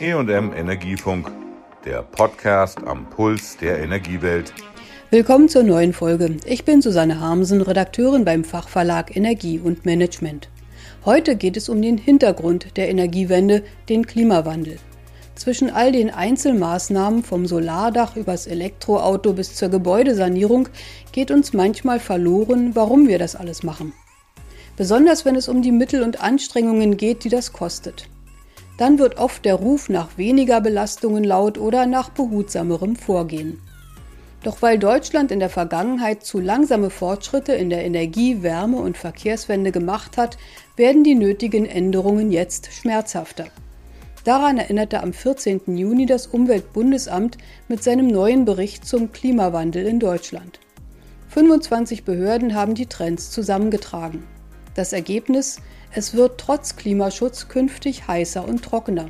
[0.00, 1.28] EM Energiefunk,
[1.84, 4.54] der Podcast am Puls der Energiewelt.
[5.10, 6.36] Willkommen zur neuen Folge.
[6.44, 10.50] Ich bin Susanne Harmsen, Redakteurin beim Fachverlag Energie und Management.
[11.04, 14.76] Heute geht es um den Hintergrund der Energiewende, den Klimawandel.
[15.34, 20.68] Zwischen all den Einzelmaßnahmen vom Solardach übers Elektroauto bis zur Gebäudesanierung
[21.10, 23.92] geht uns manchmal verloren, warum wir das alles machen.
[24.76, 28.08] Besonders wenn es um die Mittel und Anstrengungen geht, die das kostet
[28.78, 33.60] dann wird oft der Ruf nach weniger Belastungen laut oder nach behutsamerem Vorgehen.
[34.44, 39.72] Doch weil Deutschland in der Vergangenheit zu langsame Fortschritte in der Energie-, Wärme- und Verkehrswende
[39.72, 40.38] gemacht hat,
[40.76, 43.46] werden die nötigen Änderungen jetzt schmerzhafter.
[44.24, 45.76] Daran erinnerte am 14.
[45.76, 50.60] Juni das Umweltbundesamt mit seinem neuen Bericht zum Klimawandel in Deutschland.
[51.30, 54.24] 25 Behörden haben die Trends zusammengetragen.
[54.74, 55.60] Das Ergebnis
[55.92, 59.06] es wird trotz Klimaschutz künftig heißer und trockener.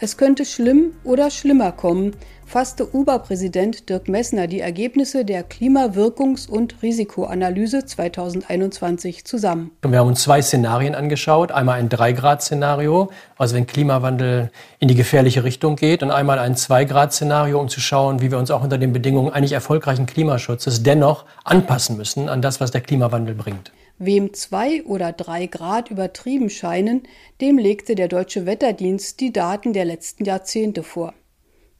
[0.00, 6.82] Es könnte schlimm oder schlimmer kommen, fasste Uber-Präsident Dirk Messner die Ergebnisse der Klimawirkungs- und
[6.82, 9.70] Risikoanalyse 2021 zusammen.
[9.82, 11.52] Wir haben uns zwei Szenarien angeschaut.
[11.52, 14.50] Einmal ein 3-Grad-Szenario, also wenn Klimawandel
[14.80, 18.50] in die gefährliche Richtung geht, und einmal ein 2-Grad-Szenario, um zu schauen, wie wir uns
[18.50, 23.34] auch unter den Bedingungen eigentlich erfolgreichen Klimaschutzes dennoch anpassen müssen an das, was der Klimawandel
[23.34, 23.72] bringt.
[23.98, 27.06] Wem zwei oder drei Grad übertrieben scheinen,
[27.40, 31.14] dem legte der Deutsche Wetterdienst die Daten der letzten Jahrzehnte vor.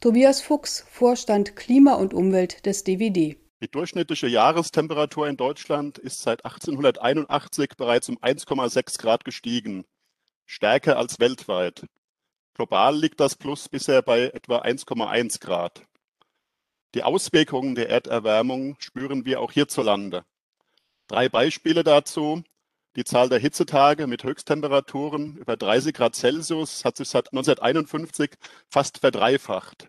[0.00, 3.36] Tobias Fuchs, Vorstand Klima und Umwelt des DWD.
[3.62, 9.84] Die durchschnittliche Jahrestemperatur in Deutschland ist seit 1881 bereits um 1,6 Grad gestiegen,
[10.44, 11.86] stärker als weltweit.
[12.54, 15.82] Global liegt das Plus bisher bei etwa 1,1 Grad.
[16.94, 20.24] Die Auswirkungen der Erderwärmung spüren wir auch hierzulande.
[21.08, 22.42] Drei Beispiele dazu.
[22.96, 28.30] Die Zahl der Hitzetage mit Höchsttemperaturen über 30 Grad Celsius hat sich seit 1951
[28.70, 29.88] fast verdreifacht.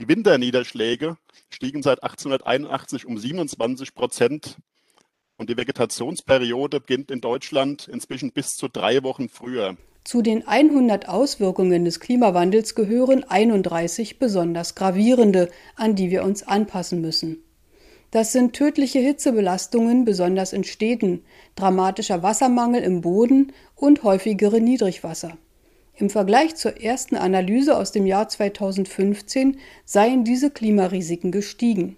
[0.00, 1.16] Die Winterniederschläge
[1.50, 4.58] stiegen seit 1881 um 27 Prozent
[5.36, 9.76] und die Vegetationsperiode beginnt in Deutschland inzwischen bis zu drei Wochen früher.
[10.04, 17.00] Zu den 100 Auswirkungen des Klimawandels gehören 31 besonders gravierende, an die wir uns anpassen
[17.00, 17.43] müssen.
[18.14, 21.24] Das sind tödliche Hitzebelastungen, besonders in Städten,
[21.56, 25.36] dramatischer Wassermangel im Boden und häufigere Niedrigwasser.
[25.96, 31.96] Im Vergleich zur ersten Analyse aus dem Jahr 2015 seien diese Klimarisiken gestiegen.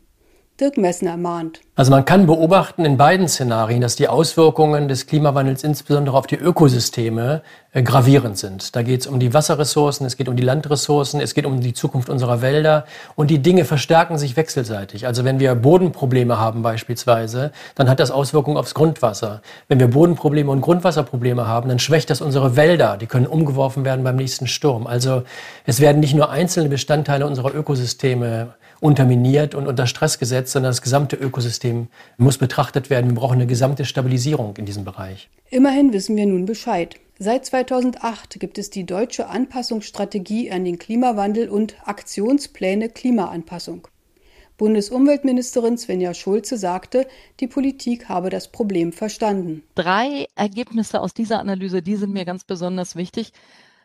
[0.58, 1.60] Dirk Messner mahnt.
[1.74, 6.36] Also man kann beobachten in beiden Szenarien, dass die Auswirkungen des Klimawandels insbesondere auf die
[6.36, 8.74] Ökosysteme äh, gravierend sind.
[8.74, 11.74] Da geht es um die Wasserressourcen, es geht um die Landressourcen, es geht um die
[11.74, 12.86] Zukunft unserer Wälder
[13.16, 15.06] und die Dinge verstärken sich wechselseitig.
[15.06, 19.42] Also wenn wir Bodenprobleme haben beispielsweise, dann hat das Auswirkungen aufs Grundwasser.
[19.68, 22.96] Wenn wir Bodenprobleme und Grundwasserprobleme haben, dann schwächt das unsere Wälder.
[22.96, 24.86] Die können umgeworfen werden beim nächsten Sturm.
[24.86, 25.24] Also
[25.66, 30.82] es werden nicht nur einzelne Bestandteile unserer Ökosysteme unterminiert und unter Stress gesetzt, sondern das
[30.82, 31.88] gesamte Ökosystem
[32.18, 33.10] muss betrachtet werden.
[33.10, 35.28] Wir brauchen eine gesamte Stabilisierung in diesem Bereich.
[35.50, 36.96] Immerhin wissen wir nun Bescheid.
[37.18, 43.88] Seit 2008 gibt es die deutsche Anpassungsstrategie an den Klimawandel und Aktionspläne Klimaanpassung.
[44.58, 47.06] Bundesumweltministerin Svenja Schulze sagte,
[47.40, 49.62] die Politik habe das Problem verstanden.
[49.74, 53.32] Drei Ergebnisse aus dieser Analyse, die sind mir ganz besonders wichtig.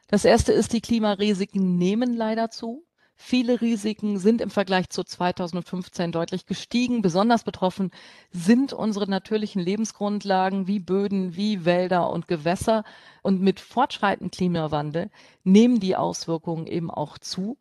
[0.07, 2.83] Das erste ist, die Klimarisiken nehmen leider zu.
[3.23, 7.03] Viele Risiken sind im Vergleich zu 2015 deutlich gestiegen.
[7.03, 7.91] Besonders betroffen
[8.31, 12.83] sind unsere natürlichen Lebensgrundlagen wie Böden, wie Wälder und Gewässer.
[13.21, 15.11] Und mit fortschreitendem Klimawandel
[15.43, 17.57] nehmen die Auswirkungen eben auch zu.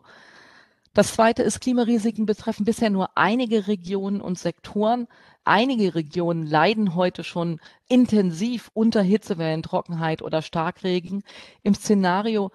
[0.95, 5.09] Das zweite ist, Klimarisiken betreffen bisher nur einige Regionen und Sektoren.
[5.45, 11.23] Einige Regionen leiden heute schon intensiv unter Hitzewellen, Trockenheit oder Starkregen.
[11.63, 12.51] Im Szenario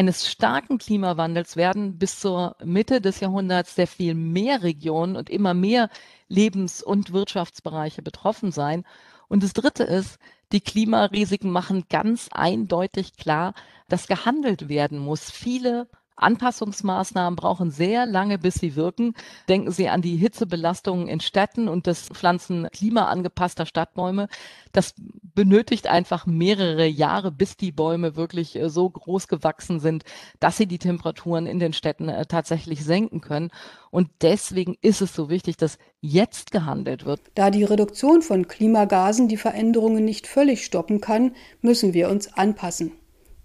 [0.00, 5.52] eines starken Klimawandels werden bis zur Mitte des Jahrhunderts sehr viel mehr Regionen und immer
[5.52, 5.90] mehr
[6.26, 8.86] Lebens- und Wirtschaftsbereiche betroffen sein.
[9.28, 10.18] Und das Dritte ist,
[10.52, 13.52] die Klimarisiken machen ganz eindeutig klar,
[13.90, 15.30] dass gehandelt werden muss.
[15.30, 15.86] Viele
[16.22, 19.14] Anpassungsmaßnahmen brauchen sehr lange, bis sie wirken.
[19.48, 24.28] Denken Sie an die Hitzebelastungen in Städten und das Pflanzen klimaangepasster Stadtbäume.
[24.72, 24.94] Das
[25.34, 30.04] benötigt einfach mehrere Jahre, bis die Bäume wirklich äh, so groß gewachsen sind,
[30.38, 33.50] dass sie die Temperaturen in den Städten äh, tatsächlich senken können.
[33.90, 37.20] Und deswegen ist es so wichtig, dass jetzt gehandelt wird.
[37.34, 42.92] Da die Reduktion von Klimagasen die Veränderungen nicht völlig stoppen kann, müssen wir uns anpassen.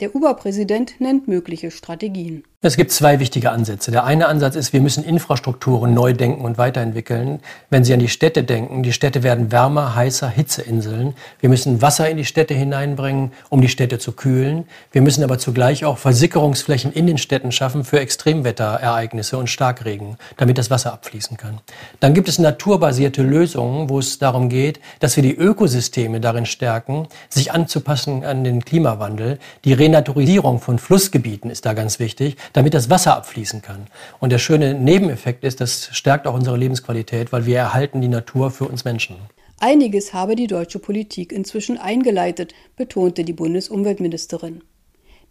[0.01, 2.43] Der Uber-Präsident nennt mögliche Strategien.
[2.65, 3.91] Es gibt zwei wichtige Ansätze.
[3.91, 7.39] Der eine Ansatz ist, wir müssen Infrastrukturen neu denken und weiterentwickeln.
[7.69, 11.13] Wenn Sie an die Städte denken, die Städte werden wärmer, heißer, Hitzeinseln.
[11.39, 14.65] Wir müssen Wasser in die Städte hineinbringen, um die Städte zu kühlen.
[14.91, 20.57] Wir müssen aber zugleich auch Versickerungsflächen in den Städten schaffen für Extremwetterereignisse und Starkregen, damit
[20.57, 21.59] das Wasser abfließen kann.
[21.99, 27.09] Dann gibt es naturbasierte Lösungen, wo es darum geht, dass wir die Ökosysteme darin stärken,
[27.29, 29.37] sich anzupassen an den Klimawandel.
[29.65, 33.87] Die Renaturisierung von Flussgebieten ist da ganz wichtig damit das Wasser abfließen kann.
[34.19, 38.49] Und der schöne Nebeneffekt ist, das stärkt auch unsere Lebensqualität, weil wir erhalten die Natur
[38.49, 39.17] für uns Menschen.
[39.59, 44.63] Einiges habe die deutsche Politik inzwischen eingeleitet, betonte die Bundesumweltministerin.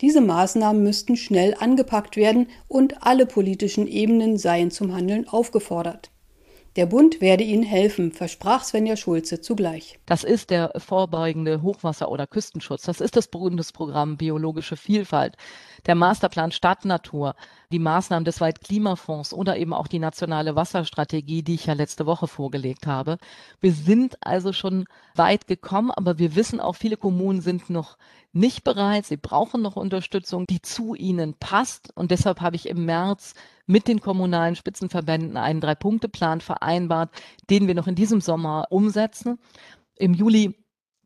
[0.03, 6.11] Diese Maßnahmen müssten schnell angepackt werden und alle politischen Ebenen seien zum Handeln aufgefordert.
[6.77, 10.01] Der Bund werde ihnen helfen, versprach Svenja Schulze zugleich.
[10.07, 12.83] Das ist der vorbeugende Hochwasser- oder Küstenschutz.
[12.83, 15.37] Das ist das Bundesprogramm Biologische Vielfalt,
[15.87, 17.37] der Masterplan Stadtnatur,
[17.75, 22.29] die Maßnahmen des Weltklimafonds oder eben auch die nationale Wasserstrategie, die ich ja letzte Woche
[22.29, 23.19] vorgelegt habe.
[23.61, 24.85] Wir sind also schon
[25.17, 27.99] weit gekommen, aber wir wissen auch, viele Kommunen sind noch
[28.33, 29.07] nicht bereit.
[29.07, 31.91] Sie brauchen noch Unterstützung, die zu ihnen passt.
[31.97, 33.35] Und deshalb habe ich im März
[33.67, 37.11] mit den kommunalen Spitzenverbänden einen Drei-Punkte-Plan vereinbart,
[37.51, 39.41] den wir noch in diesem Sommer umsetzen.
[39.97, 40.55] Im Juli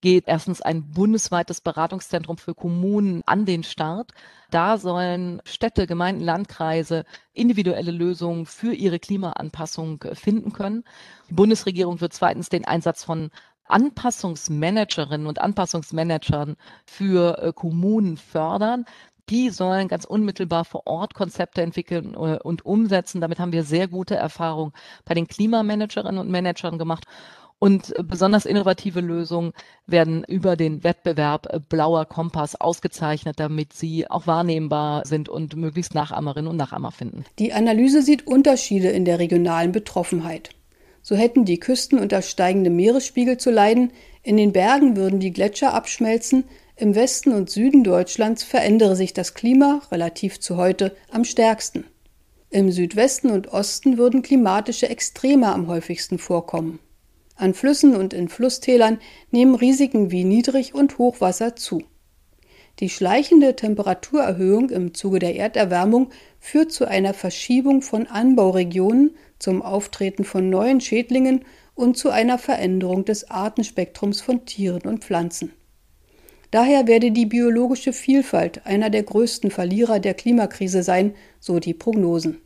[0.01, 4.13] geht erstens ein bundesweites Beratungszentrum für Kommunen an den Start.
[4.51, 10.85] Da sollen Städte, Gemeinden, Landkreise individuelle Lösungen für ihre Klimaanpassung finden können.
[11.29, 13.31] Die Bundesregierung wird zweitens den Einsatz von
[13.69, 16.57] Anpassungsmanagerinnen und Anpassungsmanagern
[16.87, 18.85] für äh, Kommunen fördern.
[19.31, 23.21] Die sollen ganz unmittelbar vor Ort Konzepte entwickeln äh, und umsetzen.
[23.21, 24.73] Damit haben wir sehr gute Erfahrungen
[25.05, 27.05] bei den Klimamanagerinnen und Managern gemacht.
[27.61, 29.53] Und besonders innovative Lösungen
[29.87, 36.49] werden über den Wettbewerb Blauer Kompass ausgezeichnet, damit sie auch wahrnehmbar sind und möglichst Nachahmerinnen
[36.49, 37.25] und Nachahmer finden.
[37.39, 40.51] Die Analyse sieht Unterschiede in der regionalen Betroffenheit.
[41.03, 45.75] So hätten die Küsten unter steigendem Meeresspiegel zu leiden, in den Bergen würden die Gletscher
[45.75, 46.45] abschmelzen,
[46.77, 51.85] im Westen und Süden Deutschlands verändere sich das Klima relativ zu heute am stärksten.
[52.51, 56.79] Im Südwesten und Osten würden klimatische Extreme am häufigsten vorkommen.
[57.39, 58.99] An Flüssen und in Flusstälern
[59.31, 61.85] nehmen Risiken wie Niedrig- und Hochwasser zu.
[62.81, 70.25] Die schleichende Temperaturerhöhung im Zuge der Erderwärmung führt zu einer Verschiebung von Anbauregionen, zum Auftreten
[70.25, 71.45] von neuen Schädlingen
[71.77, 75.53] und zu einer Veränderung des Artenspektrums von Tieren und Pflanzen.
[76.51, 82.41] Daher werde die biologische Vielfalt einer der größten Verlierer der Klimakrise sein, so die Prognosen.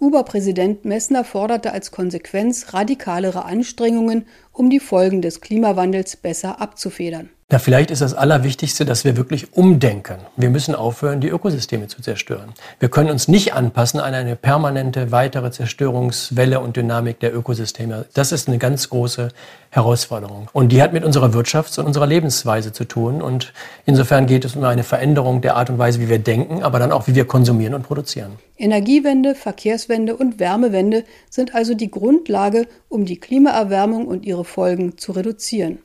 [0.00, 7.30] Uber-Präsident Messner forderte als Konsequenz radikalere Anstrengungen, um die Folgen des Klimawandels besser abzufedern.
[7.50, 10.18] Na, vielleicht ist das Allerwichtigste, dass wir wirklich umdenken.
[10.36, 12.52] Wir müssen aufhören, die Ökosysteme zu zerstören.
[12.78, 18.04] Wir können uns nicht anpassen an eine permanente weitere Zerstörungswelle und Dynamik der Ökosysteme.
[18.12, 19.28] Das ist eine ganz große
[19.70, 20.50] Herausforderung.
[20.52, 23.22] Und die hat mit unserer Wirtschafts- und unserer Lebensweise zu tun.
[23.22, 23.54] Und
[23.86, 26.92] insofern geht es um eine Veränderung der Art und Weise, wie wir denken, aber dann
[26.92, 28.32] auch, wie wir konsumieren und produzieren.
[28.58, 35.12] Energiewende, Verkehrswende und Wärmewende sind also die Grundlage, um die Klimaerwärmung und ihre Folgen zu
[35.12, 35.78] reduzieren.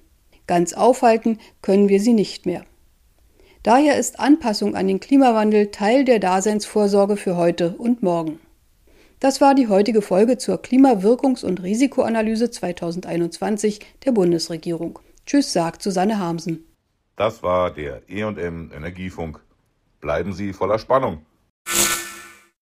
[0.47, 2.65] Ganz aufhalten können wir sie nicht mehr.
[3.63, 8.39] Daher ist Anpassung an den Klimawandel Teil der Daseinsvorsorge für heute und morgen.
[9.21, 14.99] Das war die heutige Folge zur Klimawirkungs- und Risikoanalyse 2021 der Bundesregierung.
[15.25, 16.65] Tschüss, sagt Susanne Hamsen.
[17.15, 19.39] Das war der EM Energiefunk.
[20.01, 21.25] Bleiben Sie voller Spannung.